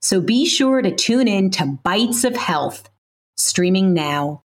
So 0.00 0.20
be 0.20 0.46
sure 0.46 0.80
to 0.80 0.94
tune 0.94 1.26
in 1.26 1.50
to 1.52 1.78
Bites 1.82 2.22
of 2.22 2.36
Health, 2.36 2.88
streaming 3.36 3.94
now. 3.94 4.44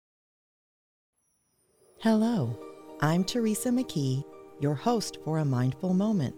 Hello, 2.00 2.56
I'm 3.00 3.24
Teresa 3.24 3.70
McKee, 3.70 4.24
your 4.60 4.74
host 4.74 5.18
for 5.24 5.38
A 5.38 5.44
Mindful 5.44 5.92
Moment. 5.92 6.36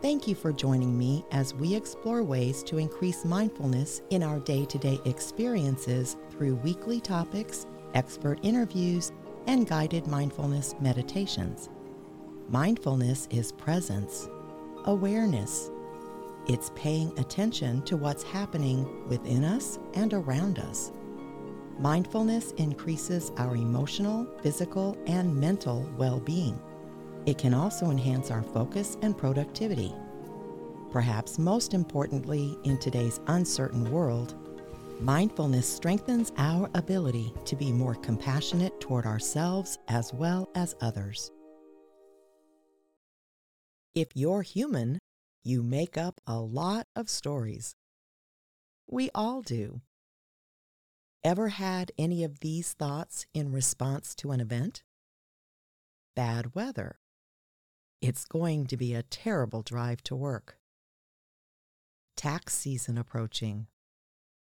Thank 0.00 0.28
you 0.28 0.36
for 0.36 0.52
joining 0.52 0.96
me 0.96 1.24
as 1.32 1.54
we 1.54 1.74
explore 1.74 2.22
ways 2.22 2.62
to 2.64 2.78
increase 2.78 3.24
mindfulness 3.24 4.02
in 4.10 4.22
our 4.22 4.38
day 4.38 4.64
to 4.66 4.78
day 4.78 5.00
experiences 5.06 6.16
through 6.30 6.54
weekly 6.56 7.00
topics, 7.00 7.66
expert 7.94 8.38
interviews, 8.44 9.10
and 9.48 9.66
guided 9.66 10.06
mindfulness 10.06 10.76
meditations. 10.80 11.68
Mindfulness 12.48 13.26
is 13.32 13.50
presence, 13.50 14.28
awareness, 14.84 15.70
it's 16.48 16.70
paying 16.74 17.16
attention 17.18 17.82
to 17.82 17.96
what's 17.96 18.22
happening 18.22 19.06
within 19.08 19.44
us 19.44 19.78
and 19.94 20.14
around 20.14 20.58
us. 20.58 20.92
Mindfulness 21.78 22.52
increases 22.52 23.32
our 23.36 23.54
emotional, 23.56 24.26
physical, 24.42 24.96
and 25.06 25.34
mental 25.34 25.88
well 25.96 26.20
being. 26.20 26.58
It 27.26 27.36
can 27.36 27.52
also 27.52 27.90
enhance 27.90 28.30
our 28.30 28.42
focus 28.42 28.96
and 29.02 29.18
productivity. 29.18 29.92
Perhaps 30.92 31.38
most 31.38 31.74
importantly, 31.74 32.56
in 32.64 32.78
today's 32.78 33.20
uncertain 33.26 33.90
world, 33.90 34.34
mindfulness 35.00 35.68
strengthens 35.68 36.32
our 36.38 36.70
ability 36.74 37.34
to 37.44 37.56
be 37.56 37.72
more 37.72 37.96
compassionate 37.96 38.80
toward 38.80 39.04
ourselves 39.04 39.78
as 39.88 40.14
well 40.14 40.48
as 40.54 40.74
others. 40.80 41.30
If 43.94 44.08
you're 44.14 44.42
human, 44.42 44.98
you 45.46 45.62
make 45.62 45.96
up 45.96 46.20
a 46.26 46.40
lot 46.40 46.88
of 46.96 47.08
stories. 47.08 47.76
We 48.88 49.10
all 49.14 49.42
do. 49.42 49.80
Ever 51.22 51.50
had 51.50 51.92
any 51.96 52.24
of 52.24 52.40
these 52.40 52.72
thoughts 52.72 53.26
in 53.32 53.52
response 53.52 54.16
to 54.16 54.32
an 54.32 54.40
event? 54.40 54.82
Bad 56.16 56.56
weather. 56.56 56.98
It's 58.02 58.24
going 58.24 58.66
to 58.66 58.76
be 58.76 58.92
a 58.92 59.04
terrible 59.04 59.62
drive 59.62 60.02
to 60.04 60.16
work. 60.16 60.56
Tax 62.16 62.54
season 62.54 62.98
approaching. 62.98 63.68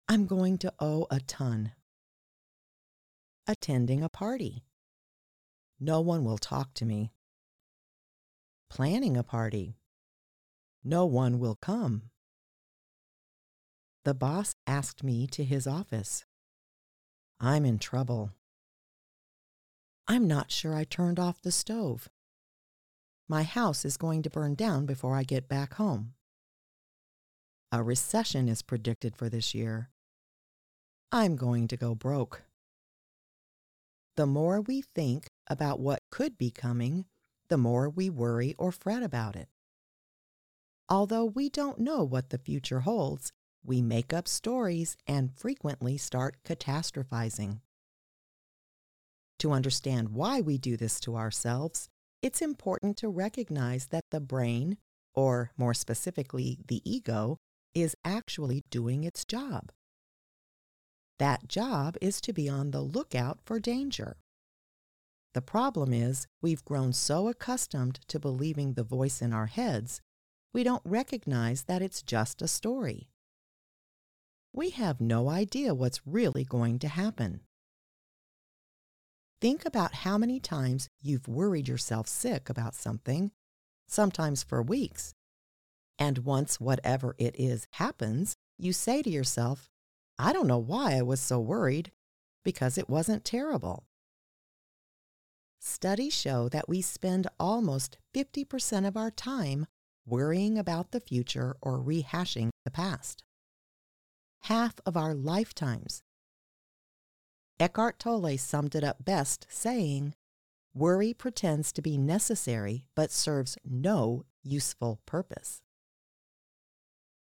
I'm 0.09 0.27
going 0.27 0.56
to 0.59 0.73
owe 0.78 1.09
a 1.11 1.19
ton. 1.19 1.73
Attending 3.48 4.05
a 4.05 4.09
party. 4.09 4.62
No 5.81 6.00
one 6.00 6.23
will 6.23 6.39
talk 6.39 6.75
to 6.75 6.84
me. 6.84 7.11
Planning 8.71 9.17
a 9.17 9.25
party 9.25 9.75
no 10.87 11.05
one 11.05 11.41
will 11.41 11.56
come. 11.56 12.11
The 14.05 14.15
boss 14.15 14.55
asked 14.69 15.03
me 15.03 15.27
to 15.28 15.43
his 15.43 15.67
office. 15.67 16.25
I'm 17.41 17.65
in 17.65 17.81
trouble. 17.81 18.31
I'm 20.06 20.28
not 20.28 20.53
sure 20.53 20.77
I 20.77 20.84
turned 20.84 21.19
off 21.19 21.43
the 21.43 21.51
stove. 21.51 22.09
My 23.28 23.43
house 23.43 23.84
is 23.84 23.97
going 23.97 24.22
to 24.22 24.31
burn 24.31 24.55
down 24.55 24.87
before 24.87 25.16
I 25.16 25.25
get 25.25 25.49
back 25.49 25.75
home. 25.75 26.15
A 27.72 27.82
recession 27.82 28.49
is 28.49 28.62
predicted 28.62 29.16
for 29.16 29.28
this 29.28 29.56
year. 29.56 29.91
I'm 31.11 31.34
going 31.34 31.66
to 31.69 31.77
go 31.77 31.97
broke. 31.97 32.44
The 34.16 34.27
more 34.27 34.61
we 34.61 34.82
think 34.82 35.27
about 35.49 35.81
what 35.81 36.05
could 36.12 36.38
be 36.38 36.53
coming, 36.53 37.06
the 37.49 37.59
more 37.59 37.91
we 37.91 38.09
worry 38.09 38.55
or 38.56 38.71
fret 38.71 39.03
about 39.03 39.34
it. 39.34 39.49
Although 40.89 41.25
we 41.25 41.49
don't 41.49 41.81
know 41.81 42.05
what 42.05 42.31
the 42.31 42.39
future 42.39 42.81
holds, 42.81 43.33
we 43.65 43.83
make 43.83 44.13
up 44.13 44.29
stories 44.29 44.97
and 45.07 45.35
frequently 45.37 45.97
start 45.97 46.37
catastrophizing. 46.45 47.61
To 49.41 49.51
understand 49.51 50.11
why 50.11 50.41
we 50.41 50.59
do 50.59 50.77
this 50.77 51.01
to 51.01 51.17
ourselves, 51.17 51.89
it's 52.23 52.41
important 52.41 52.97
to 52.99 53.09
recognize 53.09 53.89
that 53.89 54.05
the 54.11 54.21
brain, 54.21 54.79
or 55.15 55.51
more 55.57 55.75
specifically, 55.75 56.59
the 56.69 56.81
ego, 56.89 57.39
is 57.75 57.97
actually 58.05 58.65
doing 58.71 59.03
its 59.03 59.25
job. 59.25 59.73
That 61.19 61.49
job 61.49 61.97
is 62.01 62.21
to 62.23 62.33
be 62.33 62.49
on 62.49 62.71
the 62.71 62.81
lookout 62.81 63.41
for 63.45 63.59
danger. 63.59 64.19
The 65.35 65.43
problem 65.43 65.93
is, 65.93 66.27
we've 66.41 66.65
grown 66.65 66.93
so 66.93 67.29
accustomed 67.29 68.01
to 68.09 68.21
believing 68.21 68.75
the 68.75 68.85
voice 68.85 69.21
in 69.21 69.33
our 69.33 69.47
heads 69.47 70.01
we 70.56 70.65
don't 70.65 70.81
recognize 70.87 71.65
that 71.65 71.83
it's 71.83 72.00
just 72.00 72.41
a 72.41 72.49
story. 72.49 73.11
We 74.55 74.71
have 74.71 75.03
no 75.03 75.28
idea 75.28 75.75
what's 75.75 76.06
really 76.06 76.44
going 76.44 76.78
to 76.78 76.89
happen. 76.89 77.43
Think 79.39 79.67
about 79.67 79.97
how 79.97 80.17
many 80.17 80.41
times 80.41 80.89
you've 81.03 81.28
worried 81.28 81.69
yourself 81.69 82.09
sick 82.09 82.49
about 82.49 82.75
something, 82.75 83.33
sometimes 83.87 84.43
for 84.43 84.62
weeks. 84.62 85.12
And 85.99 86.25
once 86.25 86.59
whatever 86.59 87.15
it 87.19 87.37
is 87.38 87.67
happens, 87.73 88.34
you 88.56 88.73
say 88.73 89.03
to 89.03 89.11
yourself, 89.11 89.69
I 90.19 90.33
don't 90.33 90.47
know 90.47 90.56
why 90.56 90.94
I 90.94 91.03
was 91.03 91.21
so 91.21 91.38
worried, 91.38 91.93
because 92.47 92.78
it 92.78 92.88
wasn't 92.88 93.27
terrible. 93.27 93.84
Studies 95.61 96.15
show 96.15 96.49
that 96.49 96.67
we 96.67 96.81
spend 96.81 97.27
almost 97.38 97.99
50% 98.15 98.88
of 98.88 98.97
our 98.97 99.11
time 99.11 99.67
worrying 100.06 100.56
about 100.56 100.93
the 100.93 101.00
future 101.00 101.56
or 101.61 101.78
rehashing 101.78 102.50
the 102.65 102.71
past. 102.71 103.25
Half 104.43 104.75
of 104.87 104.97
our 104.97 105.12
lifetimes. 105.12 106.03
Eckhart 107.59 107.99
Tolle 107.99 108.39
summed 108.39 108.75
it 108.75 108.84
up 108.84 109.05
best, 109.05 109.47
saying, 109.50 110.15
Worry 110.75 111.15
pretends 111.15 111.72
to 111.72 111.83
be 111.83 111.97
necessary 111.97 112.84
but 112.94 113.11
serves 113.11 113.56
no 113.65 114.25
useful 114.43 115.00
purpose. 115.06 115.62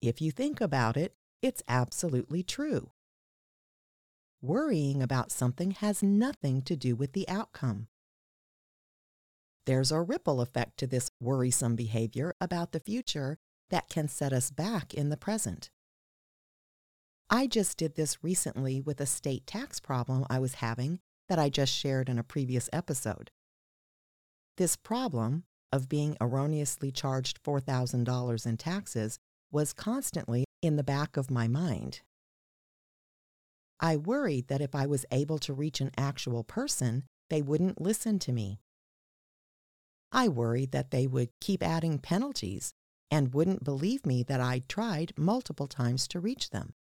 If 0.01 0.21
you 0.21 0.31
think 0.31 0.61
about 0.61 0.97
it, 0.97 1.13
it's 1.41 1.61
absolutely 1.67 2.43
true. 2.43 2.91
Worrying 4.41 5.03
about 5.03 5.31
something 5.31 5.71
has 5.71 6.01
nothing 6.01 6.61
to 6.63 6.75
do 6.75 6.95
with 6.95 7.13
the 7.13 7.27
outcome. 7.29 7.87
There's 9.65 9.91
a 9.91 10.01
ripple 10.01 10.41
effect 10.41 10.77
to 10.77 10.87
this 10.87 11.11
worrisome 11.19 11.75
behavior 11.75 12.35
about 12.41 12.71
the 12.71 12.79
future 12.79 13.37
that 13.69 13.89
can 13.89 14.07
set 14.07 14.33
us 14.33 14.51
back 14.51 14.93
in 14.93 15.09
the 15.09 15.17
present. 15.17 15.69
I 17.29 17.47
just 17.47 17.77
did 17.77 17.95
this 17.95 18.23
recently 18.23 18.81
with 18.81 18.99
a 18.99 19.05
state 19.05 19.47
tax 19.47 19.79
problem 19.79 20.25
I 20.29 20.39
was 20.39 20.55
having 20.55 20.99
that 21.29 21.39
I 21.39 21.49
just 21.49 21.73
shared 21.73 22.09
in 22.09 22.19
a 22.19 22.23
previous 22.23 22.69
episode. 22.73 23.31
This 24.57 24.75
problem 24.75 25.45
of 25.71 25.87
being 25.87 26.17
erroneously 26.19 26.91
charged 26.91 27.41
$4,000 27.43 28.45
in 28.45 28.57
taxes 28.57 29.17
was 29.51 29.71
constantly 29.71 30.43
in 30.61 30.75
the 30.75 30.83
back 30.83 31.15
of 31.15 31.31
my 31.31 31.47
mind. 31.47 32.01
I 33.79 33.95
worried 33.95 34.47
that 34.49 34.61
if 34.61 34.75
I 34.75 34.85
was 34.85 35.05
able 35.11 35.39
to 35.39 35.53
reach 35.53 35.81
an 35.81 35.91
actual 35.97 36.43
person, 36.43 37.03
they 37.29 37.41
wouldn't 37.41 37.81
listen 37.81 38.19
to 38.19 38.33
me. 38.33 38.59
I 40.11 40.27
worried 40.27 40.71
that 40.71 40.91
they 40.91 41.07
would 41.07 41.29
keep 41.39 41.63
adding 41.63 41.97
penalties 41.97 42.73
and 43.09 43.33
wouldn't 43.33 43.63
believe 43.63 44.05
me 44.05 44.23
that 44.23 44.41
I'd 44.41 44.67
tried 44.67 45.13
multiple 45.17 45.67
times 45.67 46.07
to 46.09 46.19
reach 46.19 46.49
them. 46.49 46.73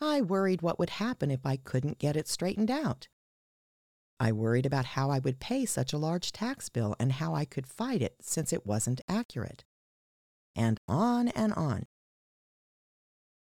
I 0.00 0.20
worried 0.20 0.62
what 0.62 0.78
would 0.78 0.90
happen 0.90 1.30
if 1.30 1.44
I 1.44 1.56
couldn't 1.56 1.98
get 1.98 2.16
it 2.16 2.28
straightened 2.28 2.70
out. 2.70 3.08
I 4.18 4.32
worried 4.32 4.66
about 4.66 4.86
how 4.86 5.10
I 5.10 5.18
would 5.18 5.40
pay 5.40 5.66
such 5.66 5.92
a 5.92 5.98
large 5.98 6.32
tax 6.32 6.68
bill 6.68 6.96
and 6.98 7.12
how 7.12 7.34
I 7.34 7.44
could 7.44 7.66
fight 7.66 8.00
it 8.00 8.16
since 8.20 8.52
it 8.52 8.66
wasn't 8.66 9.02
accurate. 9.08 9.64
And 10.54 10.80
on 10.88 11.28
and 11.28 11.52
on. 11.52 11.86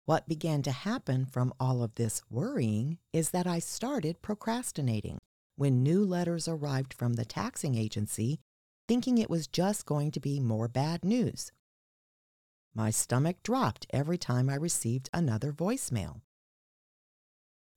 What 0.05 0.27
began 0.27 0.63
to 0.63 0.71
happen 0.71 1.25
from 1.25 1.53
all 1.59 1.83
of 1.83 1.95
this 1.95 2.23
worrying 2.29 2.97
is 3.13 3.29
that 3.29 3.47
I 3.47 3.59
started 3.59 4.21
procrastinating 4.21 5.19
when 5.55 5.83
new 5.83 6.03
letters 6.03 6.47
arrived 6.47 6.93
from 6.93 7.13
the 7.13 7.25
taxing 7.25 7.75
agency 7.75 8.39
thinking 8.87 9.17
it 9.17 9.29
was 9.29 9.47
just 9.47 9.85
going 9.85 10.11
to 10.11 10.19
be 10.19 10.39
more 10.39 10.67
bad 10.67 11.03
news. 11.05 11.51
My 12.75 12.89
stomach 12.89 13.43
dropped 13.43 13.85
every 13.91 14.17
time 14.17 14.49
I 14.49 14.55
received 14.55 15.09
another 15.13 15.51
voicemail. 15.51 16.21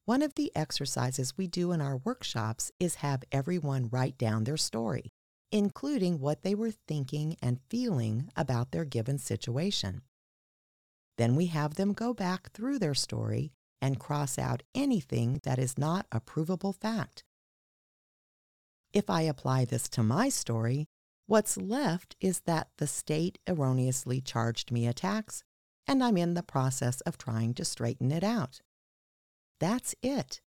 One 0.07 0.23
of 0.23 0.35
the 0.35 0.53
exercises 0.55 1.37
we 1.37 1.49
do 1.49 1.73
in 1.73 1.81
our 1.81 1.97
workshops 1.99 2.71
is 2.79 2.97
have 2.97 3.25
everyone 3.33 3.89
write 3.91 4.17
down 4.17 4.45
their 4.45 4.57
story, 4.57 5.11
including 5.51 6.21
what 6.21 6.43
they 6.43 6.55
were 6.55 6.71
thinking 6.71 7.37
and 7.43 7.61
feeling 7.69 8.31
about 8.37 8.71
their 8.71 8.85
given 8.85 9.19
situation. 9.19 10.03
Then 11.19 11.35
we 11.35 11.47
have 11.47 11.75
them 11.75 11.93
go 11.93 12.15
back 12.15 12.53
through 12.53 12.79
their 12.79 12.95
story 12.95 13.53
and 13.83 14.01
cross 14.01 14.39
out 14.39 14.63
anything 14.75 15.41
that 15.43 15.59
is 15.59 15.77
not 15.77 16.07
a 16.13 16.21
provable 16.21 16.73
fact. 16.73 17.25
If 18.93 19.11
I 19.11 19.23
apply 19.23 19.65
this 19.65 19.89
to 19.91 20.03
my 20.03 20.29
story, 20.29 20.87
what's 21.27 21.57
left 21.57 22.17
is 22.21 22.41
that 22.41 22.69
the 22.79 22.87
state 22.87 23.39
erroneously 23.49 24.21
charged 24.21 24.71
me 24.71 24.87
a 24.87 24.93
tax, 24.93 25.45
and 25.87 26.03
I'm 26.03 26.17
in 26.17 26.35
the 26.35 26.43
process 26.43 27.01
of 27.03 27.19
trying 27.19 27.55
to 27.55 27.65
straighten 27.65 28.11
it 28.11 28.25
out. 28.25 28.61
That's 29.61 29.95
it. 30.03 30.41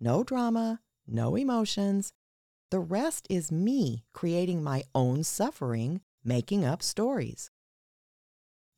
No 0.00 0.22
drama, 0.24 0.80
no 1.06 1.36
emotions. 1.36 2.12
The 2.70 2.80
rest 2.80 3.26
is 3.28 3.52
me 3.52 4.04
creating 4.12 4.62
my 4.62 4.84
own 4.94 5.24
suffering, 5.24 6.00
making 6.24 6.64
up 6.64 6.82
stories. 6.82 7.50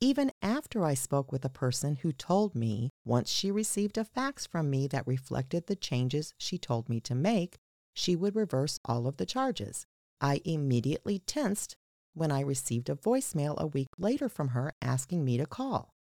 Even 0.00 0.32
after 0.42 0.84
I 0.84 0.94
spoke 0.94 1.32
with 1.32 1.44
a 1.44 1.48
person 1.48 1.96
who 1.96 2.12
told 2.12 2.54
me 2.54 2.90
once 3.04 3.30
she 3.30 3.50
received 3.50 3.96
a 3.96 4.04
fax 4.04 4.46
from 4.46 4.68
me 4.68 4.86
that 4.88 5.06
reflected 5.06 5.66
the 5.66 5.76
changes 5.76 6.34
she 6.36 6.58
told 6.58 6.88
me 6.88 7.00
to 7.00 7.14
make, 7.14 7.58
she 7.94 8.16
would 8.16 8.34
reverse 8.34 8.78
all 8.84 9.06
of 9.06 9.16
the 9.16 9.26
charges. 9.26 9.86
I 10.20 10.40
immediately 10.44 11.18
tensed 11.20 11.76
when 12.14 12.30
I 12.30 12.40
received 12.40 12.88
a 12.88 12.94
voicemail 12.94 13.56
a 13.58 13.66
week 13.66 13.88
later 13.98 14.28
from 14.28 14.48
her 14.48 14.72
asking 14.80 15.24
me 15.24 15.36
to 15.36 15.46
call. 15.46 15.94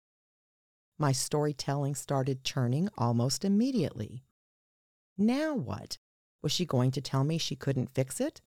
My 0.97 1.11
storytelling 1.11 1.95
started 1.95 2.43
churning 2.43 2.89
almost 2.97 3.43
immediately. 3.43 4.23
Now 5.17 5.55
what? 5.55 5.97
Was 6.43 6.51
she 6.51 6.65
going 6.65 6.91
to 6.91 7.01
tell 7.01 7.23
me 7.23 7.37
she 7.37 7.55
couldn't 7.55 7.93
fix 7.93 8.19
it? 8.19 8.41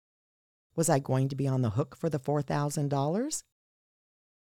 Was 0.75 0.89
I 0.89 0.99
going 0.99 1.29
to 1.29 1.35
be 1.35 1.47
on 1.47 1.61
the 1.61 1.71
hook 1.71 1.95
for 1.95 2.09
the 2.09 2.19
$4,000? 2.19 3.43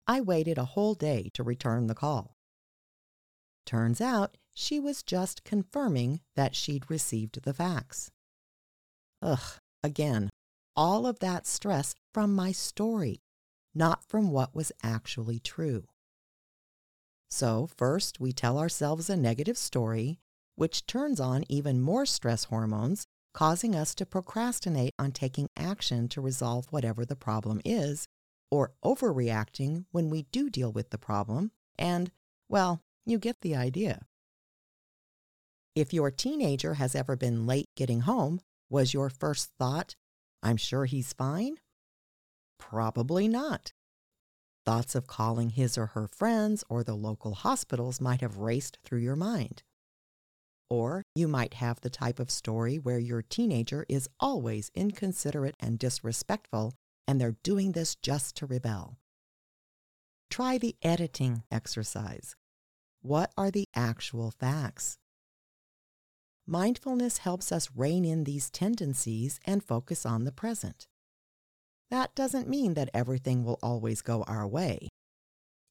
I 0.07 0.21
waited 0.21 0.59
a 0.59 0.65
whole 0.65 0.95
day 0.95 1.31
to 1.35 1.43
return 1.43 1.87
the 1.87 1.95
call. 1.95 2.37
Turns 3.65 4.01
out 4.01 4.37
she 4.55 4.79
was 4.79 5.03
just 5.03 5.45
confirming 5.45 6.21
that 6.35 6.55
she'd 6.55 6.91
received 6.91 7.43
the 7.43 7.53
fax. 7.53 8.11
Ugh, 9.21 9.59
again, 9.83 10.31
all 10.77 11.07
of 11.07 11.19
that 11.21 11.47
stress 11.47 11.95
from 12.13 12.35
my 12.35 12.53
story, 12.53 13.23
not 13.75 14.05
from 14.05 14.31
what 14.31 14.55
was 14.55 14.73
actually 14.83 15.39
true. 15.39 15.85
So, 17.31 17.69
first, 17.77 18.21
we 18.21 18.33
tell 18.33 18.59
ourselves 18.59 19.11
a 19.11 19.17
negative 19.17 19.59
story, 19.59 20.21
which 20.55 20.87
turns 20.87 21.21
on 21.21 21.45
even 21.49 21.81
more 21.81 22.07
stress 22.07 22.45
hormones, 22.45 23.07
causing 23.35 23.75
us 23.75 23.95
to 23.95 24.07
procrastinate 24.07 24.95
on 24.99 25.13
taking 25.13 25.49
action 25.57 26.09
to 26.09 26.21
resolve 26.21 26.67
whatever 26.71 27.05
the 27.05 27.17
problem 27.17 27.61
is, 27.65 28.07
or 28.51 28.73
overreacting 28.85 29.85
when 29.91 30.09
we 30.09 30.23
do 30.33 30.49
deal 30.49 30.73
with 30.73 30.91
the 30.91 30.99
problem, 30.99 31.51
and, 31.79 32.11
well, 32.49 32.81
you 33.05 33.19
get 33.19 33.41
the 33.41 33.55
idea. 33.55 34.07
If 35.75 35.93
your 35.93 36.11
teenager 36.11 36.75
has 36.75 36.95
ever 36.95 37.17
been 37.17 37.47
late 37.47 37.69
getting 37.77 38.01
home, 38.01 38.41
was 38.71 38.95
your 38.95 39.11
first 39.11 39.51
thought, 39.59 39.95
I'm 40.43 40.57
sure 40.57 40.85
he's 40.85 41.13
fine? 41.13 41.57
Probably 42.59 43.29
not. 43.29 43.73
Thoughts 44.65 44.95
of 44.95 45.07
calling 45.07 45.51
his 45.51 45.79
or 45.79 45.87
her 45.87 46.09
friends 46.09 46.65
or 46.69 46.83
the 46.83 46.97
local 46.97 47.35
hospitals 47.35 48.01
might 48.01 48.21
have 48.21 48.39
raced 48.39 48.79
through 48.85 48.99
your 48.99 49.17
mind. 49.17 49.63
Or 50.69 51.03
you 51.15 51.29
might 51.29 51.55
have 51.55 51.81
the 51.81 51.91
type 51.91 52.19
of 52.19 52.31
story 52.31 52.77
where 52.77 52.99
your 52.99 53.23
teenager 53.23 53.87
is 53.89 54.09
always 54.19 54.71
inconsiderate 54.75 55.55
and 55.61 55.79
disrespectful, 55.79 56.75
and 57.07 57.21
they're 57.21 57.37
doing 57.45 57.73
this 57.73 57.95
just 57.95 58.35
to 58.37 58.47
rebel. 58.47 58.99
Try 60.29 60.59
the 60.59 60.75
editing 60.83 61.45
exercise. 61.53 62.35
What 63.01 63.31
are 63.37 63.53
the 63.53 63.69
actual 63.77 64.33
facts? 64.33 64.99
Mindfulness 66.49 67.19
helps 67.19 67.51
us 67.51 67.71
rein 67.75 68.05
in 68.05 68.23
these 68.23 68.51
tendencies 68.51 69.41
and 69.45 69.65
focus 69.65 70.07
on 70.07 70.25
the 70.25 70.31
present. 70.31 70.87
That 71.91 72.15
doesn't 72.15 72.49
mean 72.49 72.75
that 72.75 72.91
everything 72.95 73.45
will 73.45 73.59
always 73.63 74.01
go 74.01 74.23
our 74.25 74.47
way. 74.47 74.89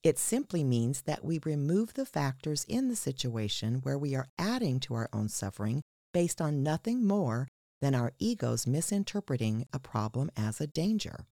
It 0.04 0.20
simply 0.20 0.64
means 0.64 1.04
that 1.04 1.24
we 1.24 1.40
remove 1.44 1.94
the 1.94 2.06
factors 2.06 2.66
in 2.68 2.90
the 2.90 2.96
situation 2.96 3.80
where 3.84 3.98
we 3.98 4.16
are 4.16 4.28
adding 4.38 4.82
to 4.82 4.96
our 4.96 5.10
own 5.14 5.30
suffering 5.30 5.82
based 6.14 6.42
on 6.42 6.62
nothing 6.62 7.08
more 7.08 7.48
than 7.82 7.96
our 7.96 8.12
egos 8.20 8.68
misinterpreting 8.68 9.66
a 9.72 9.80
problem 9.80 10.30
as 10.36 10.60
a 10.60 10.68
danger. 10.68 11.26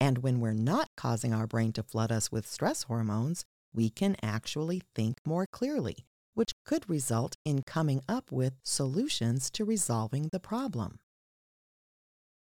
And 0.00 0.18
when 0.18 0.38
we're 0.40 0.52
not 0.52 0.88
causing 0.96 1.34
our 1.34 1.48
brain 1.48 1.72
to 1.72 1.82
flood 1.82 2.12
us 2.12 2.30
with 2.30 2.46
stress 2.46 2.84
hormones, 2.84 3.44
we 3.74 3.90
can 3.90 4.16
actually 4.22 4.82
think 4.94 5.18
more 5.26 5.46
clearly, 5.50 6.06
which 6.38 6.54
could 6.64 6.88
result 6.88 7.36
in 7.44 7.62
coming 7.62 8.00
up 8.08 8.30
with 8.30 8.52
solutions 8.62 9.50
to 9.50 9.64
resolving 9.64 10.28
the 10.30 10.38
problem. 10.38 11.00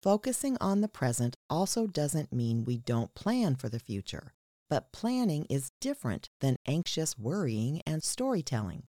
Focusing 0.02 0.58
on 0.60 0.82
the 0.82 0.88
present 0.88 1.38
also 1.52 1.86
doesn't 1.86 2.34
mean 2.34 2.66
we 2.66 2.80
don't 2.80 3.14
plan 3.14 3.56
for 3.56 3.70
the 3.70 3.78
future, 3.78 4.34
but 4.72 4.92
planning 4.92 5.46
is 5.52 5.72
different 5.80 6.32
than 6.42 6.58
anxious 6.66 7.16
worrying 7.16 7.80
and 7.86 8.02
storytelling. 8.02 8.88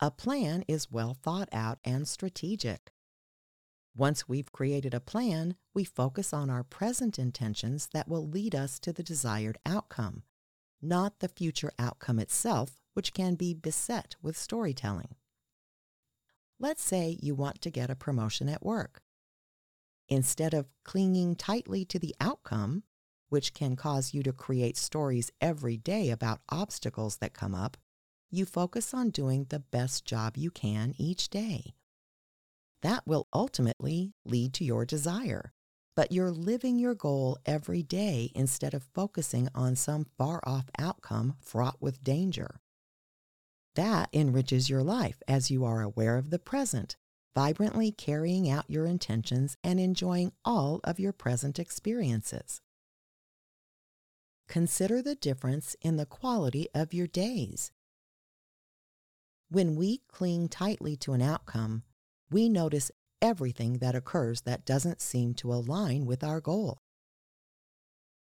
A 0.00 0.10
plan 0.10 0.64
is 0.66 0.90
well 0.90 1.12
thought 1.12 1.50
out 1.52 1.78
and 1.84 2.08
strategic. 2.08 2.90
Once 3.94 4.26
we've 4.26 4.50
created 4.50 4.94
a 4.94 5.00
plan, 5.00 5.56
we 5.74 5.84
focus 5.84 6.32
on 6.32 6.48
our 6.48 6.64
present 6.64 7.18
intentions 7.18 7.90
that 7.92 8.08
will 8.08 8.26
lead 8.26 8.54
us 8.54 8.78
to 8.78 8.94
the 8.94 9.02
desired 9.02 9.58
outcome, 9.66 10.22
not 10.80 11.18
the 11.18 11.28
future 11.28 11.72
outcome 11.78 12.18
itself, 12.18 12.80
which 12.98 13.14
can 13.14 13.36
be 13.36 13.54
beset 13.54 14.16
with 14.22 14.36
storytelling. 14.36 15.14
Let's 16.58 16.82
say 16.82 17.16
you 17.22 17.32
want 17.36 17.62
to 17.62 17.70
get 17.70 17.90
a 17.90 17.94
promotion 17.94 18.48
at 18.48 18.64
work. 18.64 19.02
Instead 20.08 20.52
of 20.52 20.66
clinging 20.82 21.36
tightly 21.36 21.84
to 21.84 22.00
the 22.00 22.12
outcome, 22.20 22.82
which 23.28 23.54
can 23.54 23.76
cause 23.76 24.12
you 24.12 24.24
to 24.24 24.32
create 24.32 24.76
stories 24.76 25.30
every 25.40 25.76
day 25.76 26.10
about 26.10 26.40
obstacles 26.48 27.18
that 27.18 27.32
come 27.32 27.54
up, 27.54 27.76
you 28.32 28.44
focus 28.44 28.92
on 28.92 29.10
doing 29.10 29.46
the 29.48 29.60
best 29.60 30.04
job 30.04 30.36
you 30.36 30.50
can 30.50 30.92
each 30.98 31.30
day. 31.30 31.74
That 32.82 33.06
will 33.06 33.28
ultimately 33.32 34.12
lead 34.24 34.54
to 34.54 34.64
your 34.64 34.84
desire, 34.84 35.52
but 35.94 36.10
you're 36.10 36.32
living 36.32 36.80
your 36.80 36.96
goal 36.96 37.38
every 37.46 37.84
day 37.84 38.32
instead 38.34 38.74
of 38.74 38.88
focusing 38.92 39.48
on 39.54 39.76
some 39.76 40.04
far 40.18 40.40
off 40.42 40.68
outcome 40.80 41.36
fraught 41.40 41.76
with 41.80 42.02
danger. 42.02 42.60
That 43.78 44.08
enriches 44.12 44.68
your 44.68 44.82
life 44.82 45.22
as 45.28 45.52
you 45.52 45.64
are 45.64 45.82
aware 45.82 46.16
of 46.18 46.30
the 46.30 46.40
present 46.40 46.96
vibrantly 47.36 47.92
carrying 47.92 48.50
out 48.50 48.68
your 48.68 48.86
intentions 48.86 49.56
and 49.62 49.78
enjoying 49.78 50.32
all 50.44 50.80
of 50.82 50.98
your 50.98 51.12
present 51.12 51.60
experiences. 51.60 52.60
Consider 54.48 55.00
the 55.00 55.14
difference 55.14 55.76
in 55.80 55.96
the 55.96 56.06
quality 56.06 56.66
of 56.74 56.92
your 56.92 57.06
days. 57.06 57.70
When 59.48 59.76
we 59.76 60.00
cling 60.10 60.48
tightly 60.48 60.96
to 60.96 61.12
an 61.12 61.22
outcome, 61.22 61.84
we 62.32 62.48
notice 62.48 62.90
everything 63.22 63.74
that 63.74 63.94
occurs 63.94 64.40
that 64.40 64.66
doesn't 64.66 65.00
seem 65.00 65.34
to 65.34 65.54
align 65.54 66.04
with 66.04 66.24
our 66.24 66.40
goal. 66.40 66.80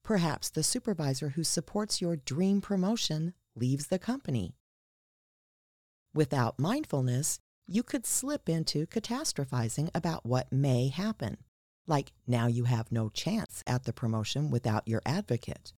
Perhaps 0.03 0.51
the 0.51 0.65
supervisor 0.65 1.29
who 1.29 1.45
supports 1.45 2.01
your 2.01 2.17
dream 2.17 2.61
promotion 2.61 3.35
leaves 3.55 3.87
the 3.87 4.01
company. 4.01 4.57
Without 6.15 6.61
mindfulness, 6.61 7.41
you 7.67 7.83
could 7.83 8.07
slip 8.07 8.49
into 8.49 8.87
catastrophizing 8.87 9.91
about 9.95 10.25
what 10.25 10.53
may 10.53 10.87
happen, 10.89 11.39
like 11.89 12.13
now 12.25 12.47
you 12.47 12.65
have 12.65 12.93
no 12.93 13.09
chance 13.09 13.65
at 13.67 13.83
the 13.83 13.93
promotion 13.93 14.49
without 14.49 14.87
your 14.87 15.03
advocate. 15.05 15.73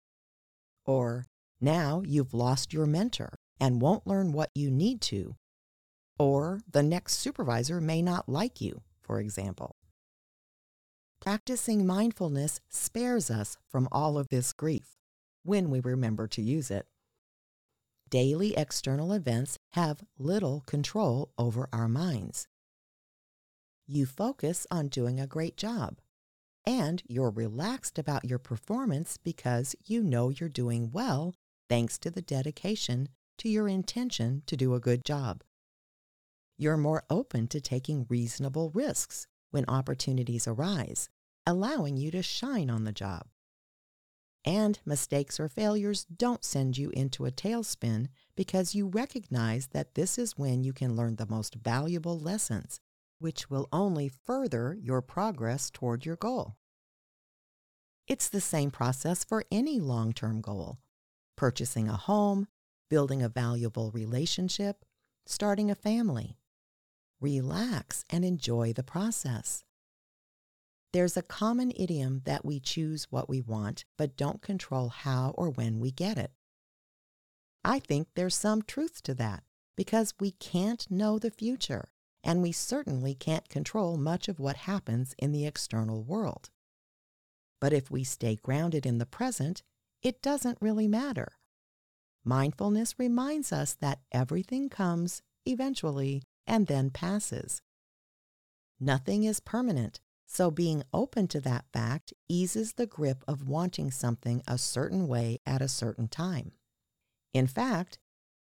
Or 0.85 1.25
now 1.59 2.03
you've 2.05 2.35
lost 2.35 2.75
your 2.75 2.87
mentor 2.87 3.39
and 3.59 3.81
won't 3.81 4.07
learn 4.07 4.33
what 4.33 4.51
you 4.55 4.71
need 4.71 5.01
to. 5.03 5.37
Or 6.19 6.61
the 6.71 6.83
next 6.83 7.15
supervisor 7.15 7.81
may 7.81 8.03
not 8.03 8.29
like 8.29 8.61
you, 8.61 8.83
for 9.01 9.21
example. 9.21 9.77
Practicing 11.19 11.87
mindfulness 11.87 12.61
spares 12.69 13.31
us 13.31 13.57
from 13.71 13.89
all 13.91 14.19
of 14.19 14.29
this 14.29 14.53
grief 14.53 14.97
when 15.45 15.71
we 15.71 15.81
remember 15.81 16.29
to 16.29 16.43
use 16.43 16.71
it 16.71 16.87
daily 18.11 18.57
external 18.57 19.13
events 19.13 19.59
have 19.73 20.05
little 20.19 20.61
control 20.63 21.33
over 21.39 21.69
our 21.73 21.89
minds. 21.89 22.47
You 23.87 24.07
focus 24.07 24.67
on 24.71 24.89
doing 24.89 25.21
a 25.21 25.27
great 25.27 25.57
job, 25.57 25.99
and 26.65 27.03
you're 27.07 27.31
relaxed 27.31 27.99
about 27.99 28.25
your 28.25 28.39
performance 28.39 29.17
because 29.17 29.77
you 29.85 30.03
know 30.03 30.31
you're 30.31 30.49
doing 30.49 30.91
well 30.93 31.35
thanks 31.69 31.99
to 31.99 32.11
the 32.11 32.23
dedication 32.23 33.09
to 33.39 33.49
your 33.49 33.69
intention 33.69 34.43
to 34.47 34.57
do 34.57 34.75
a 34.75 34.81
good 34.81 35.05
job. 35.05 35.43
you're 36.59 36.77
more 36.77 37.05
open 37.11 37.47
to 37.49 37.61
taking 37.61 38.07
reasonable 38.09 38.71
risks 38.71 39.27
when 39.51 39.65
opportunities 39.69 40.49
arise, 40.49 41.09
allowing 41.47 41.97
you 41.97 42.11
to 42.11 42.23
shine 42.23 42.71
on 42.71 42.85
the 42.85 42.93
job. 42.93 43.27
And 44.47 44.79
mistakes 44.87 45.41
or 45.41 45.49
failures 45.49 46.05
don't 46.05 46.45
send 46.45 46.79
you 46.79 46.91
into 46.91 47.27
a 47.27 47.33
tailspin 47.33 48.07
because 48.37 48.77
you 48.77 48.87
recognize 48.87 49.67
that 49.73 49.97
this 49.97 50.19
is 50.19 50.39
when 50.39 50.63
you 50.63 50.73
can 50.73 50.95
learn 50.95 51.17
the 51.17 51.27
most 51.27 51.57
valuable 51.57 52.17
lessons, 52.17 52.79
which 53.19 53.51
will 53.51 53.69
only 53.73 54.09
further 54.09 54.79
your 54.81 55.03
progress 55.03 55.69
toward 55.69 56.07
your 56.07 56.15
goal. 56.15 56.55
It's 58.07 58.29
the 58.29 58.41
same 58.41 58.71
process 58.71 59.25
for 59.25 59.45
any 59.51 59.81
long 59.81 60.13
term 60.13 60.41
goal 60.41 60.79
purchasing 61.37 61.87
a 61.87 61.97
home, 61.97 62.47
building 62.89 63.23
a 63.23 63.29
valuable 63.29 63.91
relationship, 63.91 64.87
starting 65.27 65.71
a 65.71 65.75
family. 65.75 66.39
Relax 67.21 68.03
and 68.09 68.25
enjoy 68.25 68.73
the 68.73 68.83
process. 68.83 69.66
There's 70.97 71.19
a 71.19 71.23
common 71.23 71.75
idiom 71.77 72.23
that 72.25 72.43
we 72.43 72.59
choose 72.59 73.09
what 73.11 73.29
we 73.29 73.43
want, 73.43 73.85
but 73.99 74.17
don't 74.17 74.41
control 74.41 74.89
how 74.89 75.35
or 75.37 75.51
when 75.51 75.79
we 75.79 75.91
get 75.91 76.17
it. 76.17 76.31
I 77.63 77.81
think 77.81 78.09
there's 78.15 78.35
some 78.35 78.63
truth 78.63 79.03
to 79.03 79.15
that 79.17 79.43
because 79.77 80.15
we 80.19 80.31
can't 80.31 80.91
know 80.91 81.19
the 81.19 81.31
future, 81.31 81.91
and 82.25 82.41
we 82.41 82.51
certainly 82.51 83.15
can't 83.15 83.51
control 83.51 83.99
much 83.99 84.27
of 84.27 84.41
what 84.41 84.57
happens 84.57 85.15
in 85.19 85.33
the 85.33 85.45
external 85.45 86.03
world. 86.03 86.49
But 87.61 87.75
if 87.75 87.91
we 87.91 88.03
stay 88.03 88.37
grounded 88.37 88.87
in 88.87 88.97
the 88.97 89.05
present, 89.05 89.63
it 90.03 90.23
doesn't 90.23 90.63
really 90.63 90.89
matter. 90.89 91.33
Mindfulness 92.25 92.99
reminds 92.99 93.53
us 93.53 93.75
that 93.83 94.01
everything 94.13 94.71
comes 94.71 95.21
eventually 95.45 96.23
and 96.47 96.69
then 96.69 96.89
passes. 96.89 97.61
Nothing 98.81 99.25
is 99.25 99.41
permanent, 99.41 100.01
so 100.27 100.51
being 100.51 100.83
open 100.93 101.29
to 101.29 101.41
that 101.41 101.65
fact 101.73 102.13
eases 102.29 102.75
the 102.75 102.87
grip 102.87 103.23
of 103.29 103.49
wanting 103.49 103.91
something 103.91 104.43
a 104.47 104.59
certain 104.59 105.07
way 105.07 105.39
at 105.47 105.63
a 105.63 105.69
certain 105.69 106.09
time. 106.09 106.53
In 107.33 107.47
fact, 107.47 107.99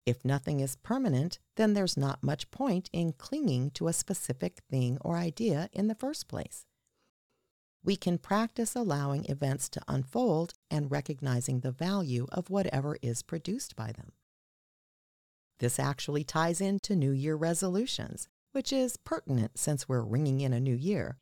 if 0.05 0.25
nothing 0.25 0.59
is 0.59 0.75
permanent, 0.75 1.39
then 1.55 1.73
there's 1.73 1.97
not 1.97 2.23
much 2.23 2.51
point 2.51 2.89
in 2.91 3.13
clinging 3.13 3.71
to 3.71 3.87
a 3.87 3.93
specific 3.93 4.61
thing 4.69 4.97
or 5.01 5.17
idea 5.17 5.69
in 5.71 5.87
the 5.87 5.95
first 5.95 6.27
place. 6.27 6.65
We 7.83 7.95
can 7.97 8.17
practice 8.17 8.75
allowing 8.75 9.25
events 9.25 9.67
to 9.69 9.81
unfold 9.87 10.53
and 10.71 10.91
recognizing 10.91 11.59
the 11.59 11.71
value 11.71 12.27
of 12.31 12.49
whatever 12.49 12.97
is 13.01 13.23
produced 13.23 13.75
by 13.75 13.91
them. 13.91 14.13
This 15.59 15.79
actually 15.79 16.23
ties 16.23 16.61
into 16.61 16.95
New 16.95 17.11
Year 17.11 17.35
resolutions, 17.35 18.29
which 18.53 18.71
is 18.71 18.97
pertinent 18.97 19.57
since 19.57 19.87
we're 19.87 20.01
ringing 20.01 20.41
in 20.41 20.53
a 20.53 20.59
new 20.59 20.75
year 20.75 21.17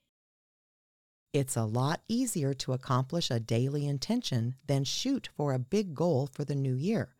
it's 1.33 1.55
a 1.55 1.63
lot 1.63 2.01
easier 2.07 2.53
to 2.53 2.73
accomplish 2.73 3.31
a 3.31 3.39
daily 3.39 3.87
intention 3.87 4.55
than 4.67 4.83
shoot 4.83 5.29
for 5.35 5.53
a 5.53 5.59
big 5.59 5.93
goal 5.95 6.27
for 6.31 6.43
the 6.43 6.55
new 6.55 6.73
year. 6.73 7.15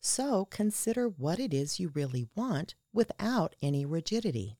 So 0.00 0.44
consider 0.44 1.08
what 1.08 1.38
it 1.38 1.54
is 1.54 1.80
you 1.80 1.90
really 1.94 2.28
want 2.34 2.74
without 2.92 3.56
any 3.62 3.84
rigidity. 3.84 4.58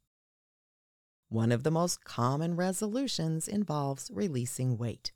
One 1.28 1.52
of 1.52 1.62
the 1.62 1.70
most 1.70 2.04
common 2.04 2.56
resolutions 2.56 3.46
involves 3.46 4.10
releasing 4.12 4.78
weight. 4.78 5.12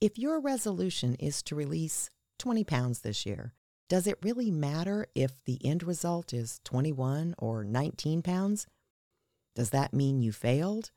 If 0.00 0.18
your 0.18 0.40
resolution 0.40 1.14
is 1.14 1.42
to 1.44 1.54
release 1.54 2.10
20 2.38 2.64
pounds 2.64 3.00
this 3.00 3.24
year, 3.24 3.54
does 3.88 4.08
it 4.08 4.18
really 4.22 4.50
matter 4.50 5.06
if 5.14 5.42
the 5.44 5.64
end 5.64 5.84
result 5.84 6.34
is 6.34 6.60
21 6.64 7.36
or 7.38 7.62
19 7.62 8.22
pounds? 8.22 8.66
Does 9.54 9.70
that 9.70 9.94
mean 9.94 10.20
you 10.20 10.32
failed? 10.32 10.90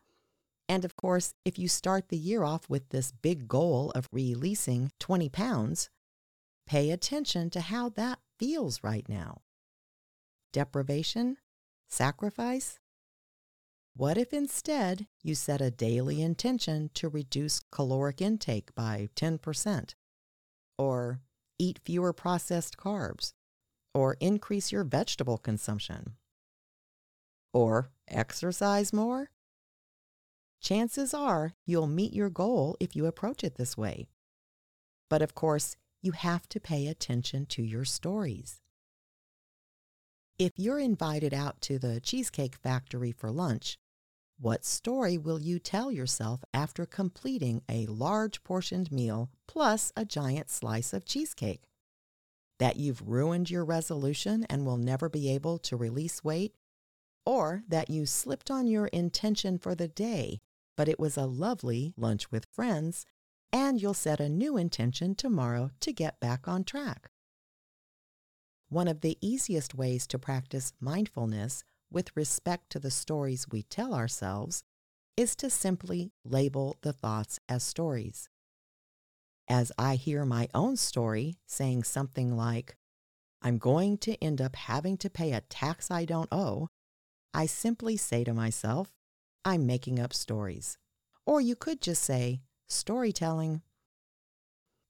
And 0.69 0.85
of 0.85 0.95
course, 0.95 1.33
if 1.43 1.57
you 1.57 1.67
start 1.67 2.09
the 2.09 2.17
year 2.17 2.43
off 2.43 2.69
with 2.69 2.89
this 2.89 3.11
big 3.11 3.47
goal 3.47 3.91
of 3.95 4.07
releasing 4.11 4.91
20 4.99 5.27
pounds, 5.27 5.89
pay 6.67 6.91
attention 6.91 7.49
to 7.49 7.59
how 7.59 7.89
that 7.89 8.19
feels 8.37 8.83
right 8.83 9.09
now. 9.09 9.41
Deprivation? 10.53 11.37
Sacrifice? 11.87 12.79
What 13.95 14.15
if 14.15 14.31
instead 14.31 15.07
you 15.23 15.33
set 15.33 15.59
a 15.59 15.71
daily 15.71 16.21
intention 16.21 16.91
to 16.93 17.09
reduce 17.09 17.61
caloric 17.71 18.21
intake 18.21 18.75
by 18.75 19.09
10%? 19.15 19.95
Or 20.77 21.19
eat 21.57 21.79
fewer 21.83 22.13
processed 22.13 22.77
carbs? 22.77 23.33
Or 23.95 24.17
increase 24.19 24.71
your 24.71 24.83
vegetable 24.83 25.39
consumption? 25.39 26.13
Or 27.53 27.89
exercise 28.07 28.93
more? 28.93 29.31
Chances 30.59 31.13
are 31.13 31.53
you'll 31.65 31.87
meet 31.87 32.13
your 32.13 32.29
goal 32.29 32.75
if 32.79 32.95
you 32.95 33.05
approach 33.05 33.43
it 33.43 33.55
this 33.55 33.77
way. 33.77 34.07
But 35.09 35.21
of 35.21 35.33
course, 35.35 35.75
you 36.01 36.11
have 36.11 36.47
to 36.49 36.59
pay 36.59 36.87
attention 36.87 37.45
to 37.47 37.61
your 37.61 37.85
stories. 37.85 38.61
If 40.37 40.53
you're 40.55 40.79
invited 40.79 41.33
out 41.33 41.59
to 41.61 41.79
the 41.79 41.99
Cheesecake 41.99 42.55
Factory 42.55 43.11
for 43.11 43.29
lunch, 43.29 43.77
what 44.39 44.63
story 44.63 45.17
will 45.17 45.41
you 45.41 45.59
tell 45.59 45.91
yourself 45.91 46.45
after 46.53 46.85
completing 46.85 47.61
a 47.67 47.87
large 47.87 48.41
portioned 48.43 48.89
meal 48.89 49.29
plus 49.47 49.91
a 49.97 50.05
giant 50.05 50.49
slice 50.49 50.93
of 50.93 51.03
cheesecake? 51.03 51.63
That 52.57 52.77
you've 52.77 53.05
ruined 53.05 53.49
your 53.49 53.65
resolution 53.65 54.45
and 54.49 54.65
will 54.65 54.77
never 54.77 55.09
be 55.09 55.29
able 55.29 55.57
to 55.59 55.75
release 55.75 56.23
weight? 56.23 56.55
Or 57.25 57.63
that 57.67 57.89
you 57.89 58.05
slipped 58.05 58.49
on 58.49 58.65
your 58.65 58.87
intention 58.87 59.57
for 59.57 59.75
the 59.75 59.89
day 59.89 60.39
but 60.79 60.87
it 60.87 60.97
was 60.97 61.17
a 61.17 61.25
lovely 61.25 61.93
lunch 61.97 62.31
with 62.31 62.47
friends, 62.53 63.05
and 63.51 63.81
you'll 63.81 63.93
set 63.93 64.21
a 64.21 64.29
new 64.29 64.55
intention 64.55 65.13
tomorrow 65.13 65.71
to 65.81 65.91
get 65.91 66.21
back 66.21 66.47
on 66.47 66.63
track. 66.63 67.09
One 68.69 68.87
of 68.87 69.01
the 69.01 69.17
easiest 69.19 69.75
ways 69.75 70.07
to 70.07 70.17
practice 70.17 70.71
mindfulness 70.79 71.65
with 71.91 72.15
respect 72.15 72.69
to 72.69 72.79
the 72.79 72.91
stories 72.91 73.45
we 73.51 73.63
tell 73.63 73.93
ourselves 73.93 74.63
is 75.17 75.35
to 75.35 75.49
simply 75.49 76.13
label 76.23 76.77
the 76.81 76.93
thoughts 76.93 77.41
as 77.49 77.61
stories. 77.61 78.29
As 79.49 79.73
I 79.77 79.95
hear 79.95 80.23
my 80.23 80.47
own 80.53 80.77
story 80.77 81.39
saying 81.45 81.83
something 81.83 82.37
like, 82.37 82.77
I'm 83.41 83.57
going 83.57 83.97
to 83.97 84.15
end 84.23 84.39
up 84.39 84.55
having 84.55 84.95
to 84.99 85.09
pay 85.09 85.33
a 85.33 85.41
tax 85.41 85.91
I 85.91 86.05
don't 86.05 86.29
owe, 86.31 86.69
I 87.33 87.47
simply 87.47 87.97
say 87.97 88.23
to 88.23 88.33
myself, 88.33 88.93
I'm 89.45 89.65
making 89.65 89.99
up 89.99 90.13
stories. 90.13 90.77
Or 91.25 91.39
you 91.41 91.55
could 91.55 91.81
just 91.81 92.03
say, 92.03 92.41
storytelling. 92.67 93.61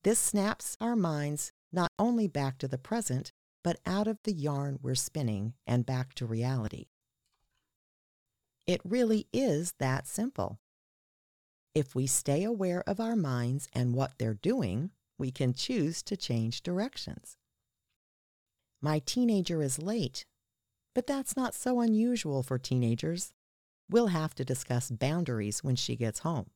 This 0.04 0.20
snaps 0.20 0.78
our 0.80 0.96
minds 0.96 1.52
not 1.72 1.92
only 2.00 2.28
back 2.28 2.58
to 2.60 2.68
the 2.68 2.78
present, 2.78 3.32
but 3.64 3.80
out 3.86 4.08
of 4.08 4.20
the 4.24 4.34
yarn 4.34 4.80
we're 4.82 4.96
spinning 4.96 5.54
and 5.68 5.86
back 5.86 6.14
to 6.16 6.26
reality. 6.26 6.88
It 8.66 8.82
really 8.84 9.28
is 9.34 9.74
that 9.80 10.08
simple. 10.08 10.60
If 11.76 11.96
we 11.96 12.08
stay 12.08 12.44
aware 12.44 12.84
of 12.88 13.00
our 13.00 13.16
minds 13.16 13.68
and 13.74 13.94
what 13.94 14.14
they're 14.18 14.34
doing, 14.34 14.92
we 15.18 15.32
can 15.32 15.54
choose 15.54 16.02
to 16.04 16.18
change 16.18 16.64
directions. 16.64 17.38
My 18.82 19.00
teenager 19.00 19.62
is 19.62 19.82
late, 19.82 20.26
but 20.96 21.06
that's 21.06 21.36
not 21.36 21.54
so 21.54 21.82
unusual 21.82 22.44
for 22.44 22.58
teenagers. 22.58 23.34
We'll 23.90 24.08
have 24.08 24.36
to 24.36 24.46
discuss 24.46 24.92
boundaries 24.92 25.64
when 25.64 25.76
she 25.76 25.96
gets 25.96 26.20
home. 26.20 26.52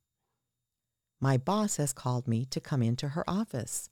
My 1.20 1.38
boss 1.38 1.78
has 1.78 1.94
called 1.94 2.28
me 2.28 2.46
to 2.46 2.60
come 2.60 2.84
into 2.84 3.10
her 3.10 3.28
office. 3.30 3.90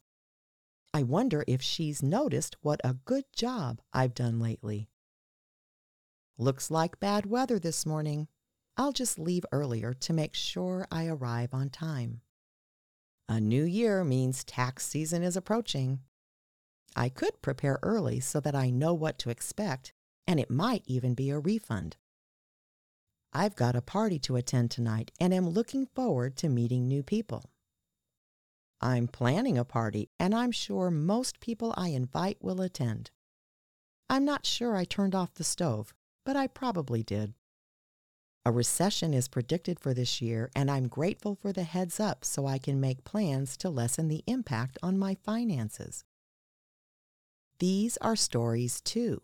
I 0.94 1.04
wonder 1.04 1.44
if 1.48 1.62
she's 1.62 2.04
noticed 2.04 2.58
what 2.62 2.82
a 2.84 2.98
good 3.06 3.24
job 3.34 3.82
I've 3.94 4.14
done 4.14 4.40
lately. 4.40 4.90
Looks 6.38 6.70
like 6.70 7.00
bad 7.00 7.26
weather 7.26 7.58
this 7.58 7.86
morning. 7.86 8.28
I'll 8.78 8.92
just 8.92 9.18
leave 9.18 9.46
earlier 9.52 9.94
to 9.94 10.14
make 10.14 10.34
sure 10.34 10.88
I 10.92 11.08
arrive 11.08 11.54
on 11.54 11.70
time. 11.70 12.22
A 13.30 13.40
new 13.40 13.64
year 13.64 14.04
means 14.04 14.44
tax 14.44 14.86
season 14.86 15.24
is 15.24 15.38
approaching. 15.38 16.00
I 16.96 17.08
could 17.08 17.42
prepare 17.42 17.80
early 17.82 18.20
so 18.20 18.40
that 18.42 18.56
I 18.56 18.70
know 18.70 18.94
what 18.94 19.18
to 19.20 19.30
expect, 19.30 19.94
and 20.28 20.40
it 20.40 20.52
might 20.52 20.84
even 20.86 21.14
be 21.14 21.30
a 21.30 21.40
refund. 21.40 21.96
I've 23.34 23.56
got 23.56 23.78
a 23.78 23.82
party 23.82 24.20
to 24.20 24.36
attend 24.36 24.72
tonight 24.72 25.12
and 25.20 25.34
am 25.34 25.50
looking 25.50 25.86
forward 25.86 26.36
to 26.38 26.50
meeting 26.50 26.88
new 26.88 27.02
people. 27.02 27.50
I'm 28.82 29.08
planning 29.08 29.58
a 29.58 29.64
party 29.64 30.10
and 30.20 30.36
I'm 30.36 30.52
sure 30.52 30.92
most 30.92 31.40
people 31.40 31.74
I 31.78 31.90
invite 31.90 32.38
will 32.42 32.62
attend. 32.62 33.12
I'm 34.10 34.26
not 34.26 34.46
sure 34.46 34.76
I 34.76 34.84
turned 34.84 35.16
off 35.16 35.36
the 35.36 35.46
stove, 35.46 35.94
but 36.26 36.36
I 36.36 36.48
probably 36.48 37.04
did. 37.04 37.34
A 38.44 38.52
recession 38.52 39.14
is 39.14 39.28
predicted 39.28 39.80
for 39.80 39.94
this 39.94 40.20
year, 40.20 40.50
and 40.56 40.70
I'm 40.70 40.88
grateful 40.88 41.36
for 41.36 41.54
the 41.54 41.64
heads 41.64 42.00
up 42.00 42.26
so 42.26 42.48
I 42.48 42.58
can 42.58 42.82
make 42.82 43.04
plans 43.04 43.56
to 43.58 43.70
lessen 43.70 44.08
the 44.08 44.24
impact 44.26 44.80
on 44.82 44.98
my 44.98 45.16
finances. 45.24 46.04
These 47.60 47.98
are 47.98 48.16
stories 48.16 48.82
too. 48.82 49.22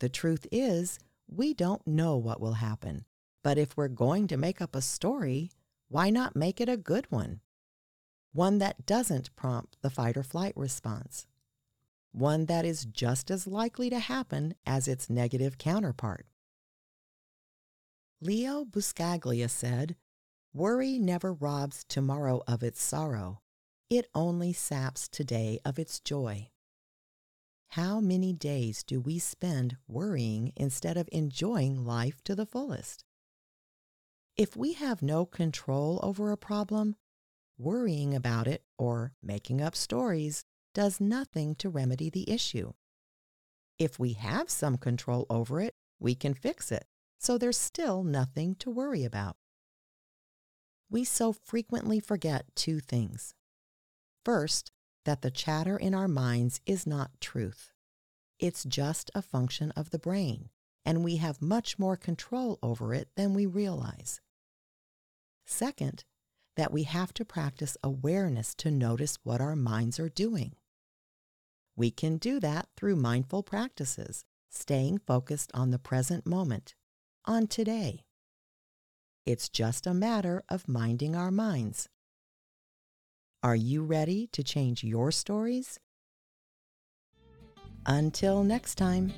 The 0.00 0.08
truth 0.08 0.48
is, 0.50 0.98
we 1.28 1.54
don't 1.54 1.86
know 1.86 2.16
what 2.16 2.40
will 2.40 2.54
happen. 2.54 3.04
But 3.44 3.58
if 3.58 3.76
we're 3.76 3.88
going 3.88 4.26
to 4.28 4.38
make 4.38 4.62
up 4.62 4.74
a 4.74 4.80
story, 4.80 5.50
why 5.88 6.08
not 6.08 6.34
make 6.34 6.62
it 6.62 6.68
a 6.68 6.78
good 6.78 7.06
one? 7.10 7.40
One 8.32 8.58
that 8.58 8.86
doesn't 8.86 9.36
prompt 9.36 9.76
the 9.82 9.90
fight 9.90 10.16
or 10.16 10.22
flight 10.22 10.54
response. 10.56 11.26
One 12.10 12.46
that 12.46 12.64
is 12.64 12.86
just 12.86 13.30
as 13.30 13.46
likely 13.46 13.90
to 13.90 13.98
happen 13.98 14.54
as 14.64 14.88
its 14.88 15.10
negative 15.10 15.58
counterpart. 15.58 16.26
Leo 18.20 18.64
Buscaglia 18.64 19.50
said, 19.50 19.96
Worry 20.54 20.98
never 20.98 21.34
robs 21.34 21.84
tomorrow 21.86 22.42
of 22.48 22.62
its 22.62 22.82
sorrow. 22.82 23.42
It 23.90 24.08
only 24.14 24.54
saps 24.54 25.06
today 25.06 25.58
of 25.66 25.78
its 25.78 26.00
joy. 26.00 26.48
How 27.68 28.00
many 28.00 28.32
days 28.32 28.82
do 28.82 29.00
we 29.00 29.18
spend 29.18 29.76
worrying 29.86 30.52
instead 30.56 30.96
of 30.96 31.10
enjoying 31.12 31.84
life 31.84 32.22
to 32.24 32.34
the 32.34 32.46
fullest? 32.46 33.04
If 34.36 34.56
we 34.56 34.72
have 34.72 35.00
no 35.00 35.26
control 35.26 36.00
over 36.02 36.32
a 36.32 36.36
problem, 36.36 36.96
worrying 37.56 38.14
about 38.14 38.48
it 38.48 38.64
or 38.76 39.12
making 39.22 39.60
up 39.60 39.76
stories 39.76 40.44
does 40.74 41.00
nothing 41.00 41.54
to 41.56 41.68
remedy 41.68 42.10
the 42.10 42.28
issue. 42.28 42.72
If 43.78 44.00
we 44.00 44.14
have 44.14 44.50
some 44.50 44.76
control 44.76 45.24
over 45.30 45.60
it, 45.60 45.76
we 46.00 46.16
can 46.16 46.34
fix 46.34 46.72
it, 46.72 46.84
so 47.16 47.38
there's 47.38 47.56
still 47.56 48.02
nothing 48.02 48.56
to 48.56 48.70
worry 48.70 49.04
about. 49.04 49.36
We 50.90 51.04
so 51.04 51.32
frequently 51.32 52.00
forget 52.00 52.56
two 52.56 52.80
things. 52.80 53.34
First, 54.24 54.72
that 55.04 55.22
the 55.22 55.30
chatter 55.30 55.76
in 55.76 55.94
our 55.94 56.08
minds 56.08 56.60
is 56.66 56.88
not 56.88 57.20
truth. 57.20 57.72
It's 58.40 58.64
just 58.64 59.12
a 59.14 59.22
function 59.22 59.70
of 59.72 59.90
the 59.90 59.98
brain, 59.98 60.48
and 60.84 61.04
we 61.04 61.16
have 61.16 61.40
much 61.40 61.78
more 61.78 61.96
control 61.96 62.58
over 62.62 62.92
it 62.94 63.08
than 63.16 63.34
we 63.34 63.46
realize. 63.46 64.20
Second, 65.46 66.04
that 66.56 66.72
we 66.72 66.84
have 66.84 67.12
to 67.14 67.24
practice 67.24 67.76
awareness 67.82 68.54
to 68.54 68.70
notice 68.70 69.18
what 69.24 69.40
our 69.40 69.56
minds 69.56 69.98
are 69.98 70.08
doing. 70.08 70.54
We 71.76 71.90
can 71.90 72.18
do 72.18 72.38
that 72.40 72.68
through 72.76 72.96
mindful 72.96 73.42
practices, 73.42 74.24
staying 74.50 74.98
focused 74.98 75.50
on 75.54 75.70
the 75.70 75.78
present 75.78 76.24
moment, 76.24 76.74
on 77.24 77.48
today. 77.48 78.04
It's 79.26 79.48
just 79.48 79.86
a 79.86 79.94
matter 79.94 80.44
of 80.48 80.68
minding 80.68 81.16
our 81.16 81.30
minds. 81.30 81.88
Are 83.42 83.56
you 83.56 83.82
ready 83.82 84.28
to 84.28 84.42
change 84.42 84.84
your 84.84 85.10
stories? 85.10 85.80
Until 87.86 88.44
next 88.44 88.76
time, 88.76 89.12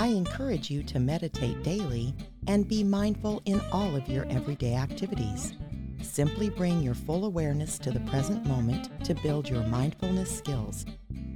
I 0.00 0.06
encourage 0.06 0.70
you 0.70 0.82
to 0.84 0.98
meditate 0.98 1.62
daily 1.62 2.14
and 2.46 2.66
be 2.66 2.82
mindful 2.82 3.42
in 3.44 3.60
all 3.70 3.94
of 3.94 4.08
your 4.08 4.24
everyday 4.30 4.74
activities. 4.74 5.52
Simply 6.00 6.48
bring 6.48 6.80
your 6.80 6.94
full 6.94 7.26
awareness 7.26 7.78
to 7.80 7.90
the 7.90 8.00
present 8.00 8.46
moment 8.46 8.88
to 9.04 9.14
build 9.16 9.46
your 9.46 9.62
mindfulness 9.64 10.34
skills, 10.34 10.86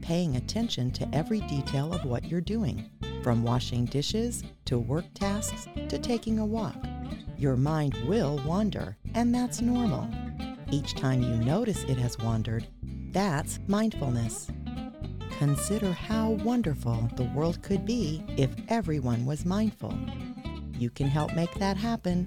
paying 0.01 0.37
attention 0.37 0.91
to 0.93 1.07
every 1.15 1.41
detail 1.41 1.93
of 1.93 2.07
what 2.07 2.25
you're 2.25 2.41
doing, 2.41 2.89
from 3.23 3.43
washing 3.43 3.85
dishes 3.85 4.43
to 4.65 4.79
work 4.79 5.05
tasks 5.13 5.69
to 5.91 5.99
taking 5.99 6.39
a 6.39 6.47
walk. 6.47 6.87
Your 7.37 7.57
mind 7.57 7.95
will 8.09 8.41
wander, 8.47 8.97
and 9.13 9.35
that's 9.35 9.61
normal. 9.61 10.09
Each 10.71 10.95
time 10.95 11.23
you 11.23 11.37
notice 11.37 11.85
it 11.85 11.99
has 11.99 12.19
wandered, 12.19 12.67
that's 13.13 13.61
mindfulness. 13.69 14.49
Consider 15.39 15.93
how 15.93 16.31
wonderful 16.31 17.11
the 17.17 17.31
world 17.35 17.63
could 17.63 17.85
be 17.85 18.25
if 18.37 18.51
everyone 18.69 19.27
was 19.27 19.45
mindful. 19.45 19.97
You 20.79 20.91
can 20.91 21.09
help 21.09 21.35
make 21.35 21.55
that 21.55 21.77
happen 21.77 22.27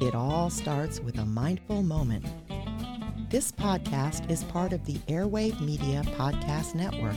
it 0.00 0.14
all 0.14 0.50
starts 0.50 1.00
with 1.00 1.18
a 1.18 1.24
mindful 1.24 1.82
moment. 1.82 2.26
This 3.30 3.50
podcast 3.50 4.30
is 4.30 4.44
part 4.44 4.74
of 4.74 4.84
the 4.84 4.98
Airwave 5.08 5.58
Media 5.60 6.02
Podcast 6.18 6.74
Network. 6.74 7.16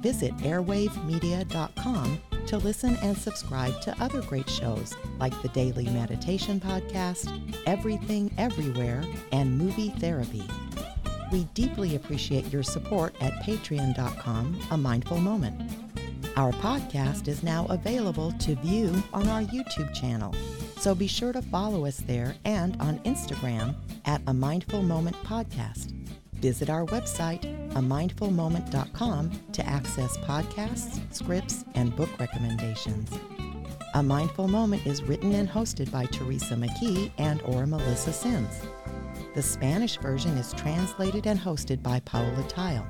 Visit 0.00 0.36
airwavemedia.com 0.38 2.20
to 2.46 2.58
listen 2.58 2.96
and 3.02 3.16
subscribe 3.16 3.80
to 3.80 4.00
other 4.00 4.22
great 4.22 4.48
shows 4.48 4.94
like 5.18 5.40
the 5.42 5.48
Daily 5.48 5.86
Meditation 5.86 6.60
Podcast, 6.60 7.28
Everything 7.66 8.32
Everywhere, 8.38 9.02
and 9.32 9.58
Movie 9.58 9.90
Therapy. 9.90 10.44
We 11.34 11.44
deeply 11.52 11.96
appreciate 11.96 12.52
your 12.52 12.62
support 12.62 13.12
at 13.20 13.32
patreon.com, 13.42 14.60
A 14.70 14.76
Mindful 14.76 15.18
Moment. 15.18 15.68
Our 16.36 16.52
podcast 16.52 17.26
is 17.26 17.42
now 17.42 17.66
available 17.70 18.30
to 18.38 18.54
view 18.54 19.02
on 19.12 19.26
our 19.26 19.42
YouTube 19.42 19.92
channel 19.92 20.32
so 20.78 20.94
be 20.94 21.08
sure 21.08 21.32
to 21.32 21.42
follow 21.42 21.86
us 21.86 21.96
there 22.06 22.36
and 22.44 22.80
on 22.80 23.00
Instagram 23.00 23.74
at 24.04 24.22
A 24.28 24.34
Mindful 24.34 24.84
Moment 24.84 25.16
Podcast. 25.24 25.90
Visit 26.34 26.70
our 26.70 26.84
website, 26.86 27.42
amindfulmoment.com, 27.72 29.30
to 29.54 29.66
access 29.66 30.16
podcasts, 30.18 31.00
scripts, 31.12 31.64
and 31.74 31.96
book 31.96 32.10
recommendations. 32.20 33.10
A 33.94 34.02
Mindful 34.04 34.46
Moment 34.46 34.86
is 34.86 35.02
written 35.02 35.32
and 35.32 35.48
hosted 35.48 35.90
by 35.90 36.04
Teresa 36.06 36.54
McKee 36.54 37.10
and 37.18 37.42
or 37.42 37.66
Melissa 37.66 38.12
Sims. 38.12 38.60
The 39.34 39.42
Spanish 39.42 39.96
version 39.96 40.36
is 40.38 40.52
translated 40.52 41.26
and 41.26 41.40
hosted 41.40 41.82
by 41.82 41.98
Paola 42.00 42.44
Theil. 42.44 42.86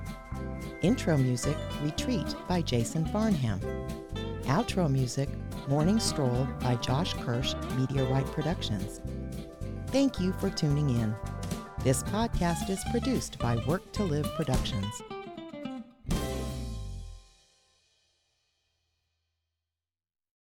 Intro 0.83 1.17
music, 1.17 1.57
Retreat 1.83 2.37
by 2.47 2.61
Jason 2.61 3.07
Farnham. 3.07 3.61
Outro 4.43 4.91
music, 4.91 5.31
Morning 5.69 5.99
Stroll 5.99 6.47
by 6.61 6.75
Josh 6.77 7.15
Kirsch, 7.15 7.55
Media 7.79 8.05
Right 8.11 8.27
Productions. 8.27 9.01
Thank 9.87 10.21
you 10.21 10.35
for 10.35 10.51
tuning 10.51 10.91
in. 10.91 11.15
This 11.83 12.03
podcast 12.03 12.69
is 12.69 12.85
produced 12.91 13.39
by 13.39 13.57
Work 13.67 13.91
to 13.93 14.05
Live 14.05 14.27
Productions. 14.35 15.01